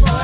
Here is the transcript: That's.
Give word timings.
That's. 0.00 0.21